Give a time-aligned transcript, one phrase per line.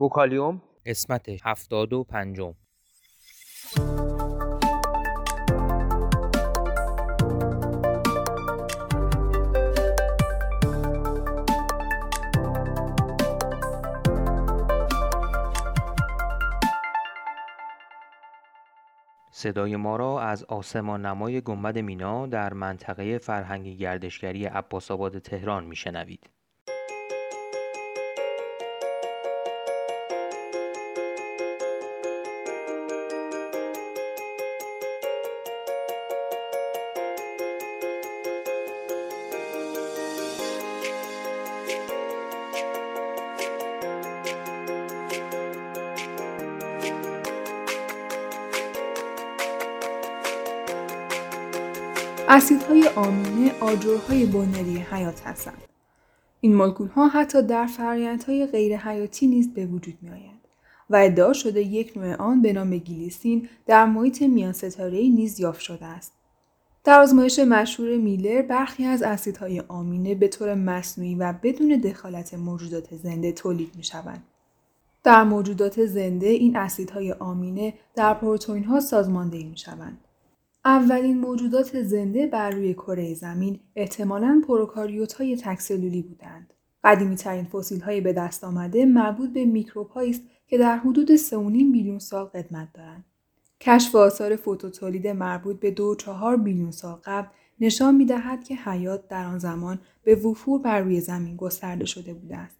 [0.00, 2.54] بوکالیوم قسمت هفتاد و پنجم
[19.30, 25.64] صدای ما را از آسمان نمای گنبد مینا در منطقه فرهنگی گردشگری عباس آباد تهران
[25.64, 26.30] میشنوید.
[52.32, 55.62] اسیدهای آمینه آجرهای بنیادی حیات هستند.
[56.40, 57.68] این مولکول ها حتی در
[58.26, 60.48] های غیر حیاتی نیز به وجود می آیند
[60.90, 65.60] و ادعا شده یک نوع آن به نام گلیسین در محیط میان ستاره نیز یافت
[65.60, 66.12] شده است.
[66.84, 72.96] در آزمایش مشهور میلر برخی از اسیدهای آمینه به طور مصنوعی و بدون دخالت موجودات
[72.96, 74.22] زنده تولید می شوند.
[75.04, 79.98] در موجودات زنده این اسیدهای آمینه در پروتئین ها سازماندهی می شوند.
[80.64, 86.54] اولین موجودات زنده بر روی کره زمین احتمالاً پروکاریوت های تکسلولی بودند.
[86.84, 91.32] قدیمی ترین فسیل های به دست آمده مربوط به میکروب است که در حدود 3.5
[91.72, 93.04] بیلیون سال قدمت دارند.
[93.60, 97.28] کشف آثار فوتوتولید مربوط به دو چهار بیلیون سال قبل
[97.60, 102.14] نشان می دهد که حیات در آن زمان به وفور بر روی زمین گسترده شده
[102.14, 102.56] بوده است.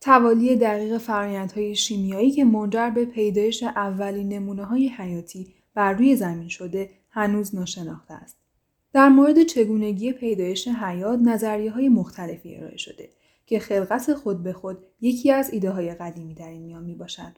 [0.00, 6.48] توالی دقیق فرایندهای شیمیایی که منجر به پیدایش اولین نمونه های حیاتی بر روی زمین
[6.48, 8.36] شده هنوز ناشناخته است.
[8.92, 13.08] در مورد چگونگی پیدایش حیات نظریه های مختلفی ارائه شده
[13.46, 17.32] که خلقت خود به خود یکی از ایده های قدیمی در این میان می باشد.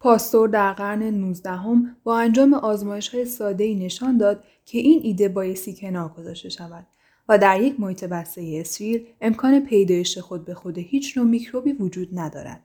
[0.00, 5.28] پاستور در قرن 19 هم با انجام آزمایش های ساده نشان داد که این ایده
[5.28, 6.86] بایستی کنار گذاشته شود
[7.28, 12.08] و در یک محیط بسته اسفیر امکان پیدایش خود به خود هیچ نوع میکروبی وجود
[12.12, 12.60] ندارد.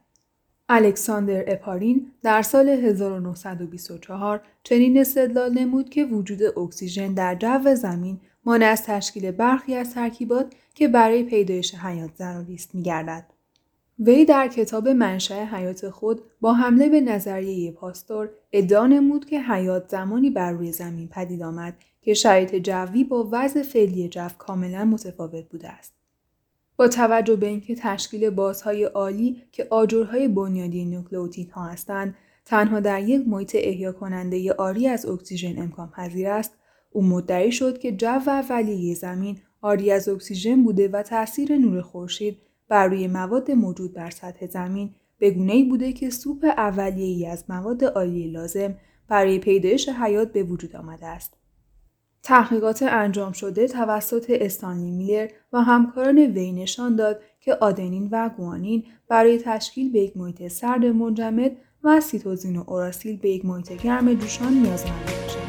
[0.72, 8.66] الکساندر اپارین در سال 1924 چنین استدلال نمود که وجود اکسیژن در جو زمین مانع
[8.66, 13.26] از تشکیل برخی از ترکیبات که برای پیدایش حیات ضروری است میگردد.
[14.00, 19.90] وی در کتاب منشأ حیات خود با حمله به نظریه پاستور ادعا نمود که حیات
[19.90, 25.50] زمانی بر روی زمین پدید آمد که شرایط جوی با وضع فعلی جو کاملا متفاوت
[25.50, 25.99] بوده است.
[26.80, 31.04] با توجه به اینکه تشکیل بازهای عالی که آجرهای بنیادی
[31.54, 36.58] ها هستند تنها در یک محیط احیا کننده آری از اکسیژن امکان پذیر است
[36.92, 42.38] او مدعی شد که جو اولیه زمین آری از اکسیژن بوده و تاثیر نور خورشید
[42.70, 47.84] بر روی مواد موجود بر سطح زمین به ای بوده که سوپ اولیه‌ای از مواد
[47.84, 48.76] عالی لازم
[49.08, 51.39] برای پیدایش حیات به وجود آمده است.
[52.24, 58.84] تحقیقات انجام شده توسط استانلی میلر و همکاران وی نشان داد که آدنین و گوانین
[59.10, 61.52] برای تشکیل به یک محیط سرد منجمد
[61.84, 65.49] و سیتوزین و اوراسیل به یک محیط گرم جوشان نیازمند باشند.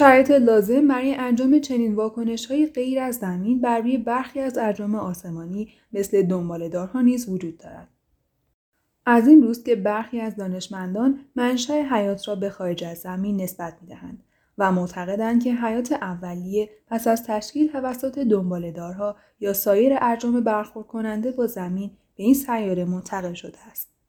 [0.00, 4.94] شرایط لازم برای انجام چنین واکنش های غیر از زمین بر روی برخی از اجرام
[4.94, 7.88] آسمانی مثل دنبالدارها نیز وجود دارد.
[9.06, 13.74] از این روست که برخی از دانشمندان منشأ حیات را به خارج از زمین نسبت
[13.80, 14.22] می‌دهند
[14.58, 21.32] و معتقدند که حیات اولیه پس از تشکیل توسط دنبالدارها یا سایر اجرام برخورد کننده
[21.32, 23.99] با زمین به این سیاره منتقل شده است.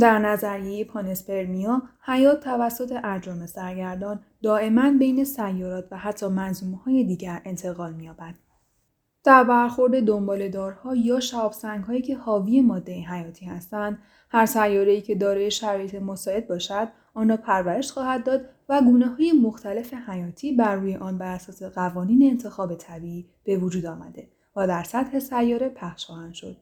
[0.00, 7.42] در نظریه پانسپرمیا حیات توسط اجرام سرگردان دائما بین سیارات و حتی منظومه های دیگر
[7.44, 8.34] انتقال می‌یابد.
[9.24, 11.20] در برخورد دنبالدارها یا
[11.86, 13.98] هایی که حاوی ماده حیاتی هستند
[14.30, 19.32] هر سیاره‌ای که دارای شرایط مساعد باشد آن را پرورش خواهد داد و گونه های
[19.32, 24.82] مختلف حیاتی بر روی آن بر اساس قوانین انتخاب طبیعی به وجود آمده و در
[24.82, 26.56] سطح سیاره پخش خواهند شد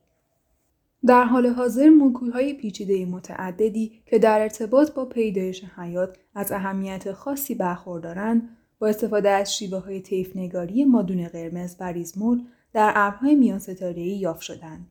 [1.06, 1.90] در حال حاضر
[2.32, 9.30] های پیچیده متعددی که در ارتباط با پیدایش حیات از اهمیت خاصی برخوردارند با استفاده
[9.30, 12.42] از شیوه های نگاری مادون قرمز و ریزمول
[12.72, 14.90] در ابرهای میان ستاره‌ای یافت شدند.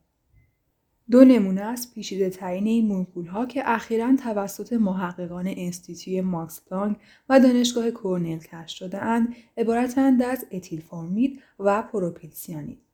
[1.12, 6.98] دو نمونه از پیچیده ترین این مولکول ها که اخیرا توسط محققان انستیتوی ماکس پلانک
[7.30, 12.93] و دانشگاه کورنل کشف شده اند عبارتند از اتیل فرمات و پروپیل سیانید.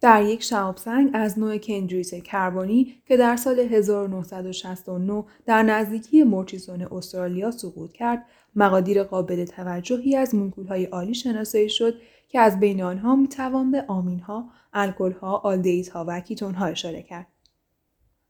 [0.00, 7.50] در یک شهابسنگ از نوع کندریت کربونی که در سال 1969 در نزدیکی مورچیسون استرالیا
[7.50, 10.34] سقوط کرد مقادیر قابل توجهی از
[10.68, 11.94] های عالی شناسایی شد
[12.28, 17.26] که از بین آنها می‌توان به آمینها، الکلها، آلدهیدها و کیتونها اشاره کرد.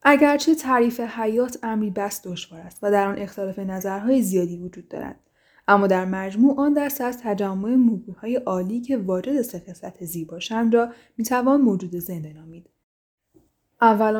[0.02, 5.20] اگرچه تعریف حیات امری بس دشوار است و در آن اختلاف نظرهای زیادی وجود دارد
[5.68, 7.76] اما در مجموع آن دست از تجمع
[8.20, 9.64] های عالی که واجد سه
[10.00, 12.70] زی باشند را می‌توان موجود زنده نامید.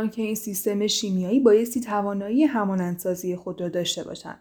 [0.09, 4.39] که این سیستم شیمیایی بایستی توانایی همانندسازی خود را داشته باشند.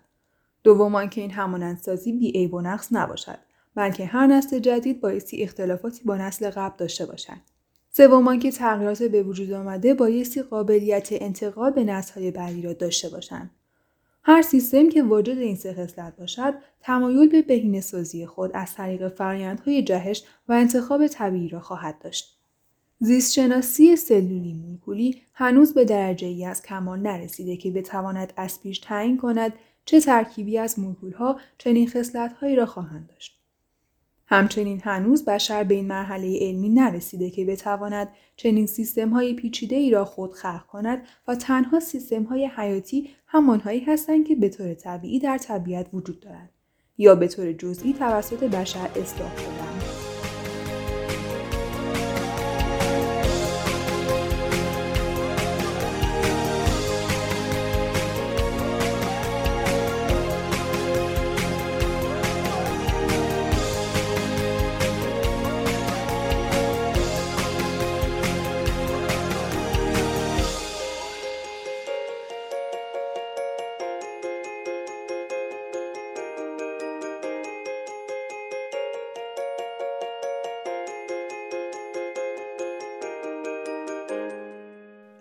[0.63, 3.39] دوم که این همانندسازی بیعیب و نقص نباشد
[3.75, 7.37] بلکه هر نسل جدید بایستی اختلافاتی با نسل قبل داشته باشد
[7.91, 13.49] سوم که تغییرات به وجود آمده بایستی قابلیت انتقال به نسل‌های بعدی را داشته باشند.
[14.27, 19.07] هر سیستم که واجد این سه خصلت باشد تمایل به بهینه سازی خود از طریق
[19.07, 22.37] فرایندهای جهش و انتخاب طبیعی را خواهد داشت.
[22.99, 29.17] زیستشناسی سلولی مولکولی هنوز به درجه ای از کمال نرسیده که بتواند از پیش تعیین
[29.17, 29.53] کند
[29.85, 33.44] چه ترکیبی از مولکولها چنین خصلتهایی را خواهند داشت.
[34.27, 39.89] همچنین هنوز بشر به این مرحله علمی نرسیده که بتواند چنین سیستم های پیچیده ای
[39.89, 45.19] را خود خلق کند و تنها سیستم های حیاتی همانهایی هستند که به طور طبیعی
[45.19, 46.49] در طبیعت وجود دارند
[46.97, 49.64] یا به طور جزئی توسط بشر اصلاح شدند.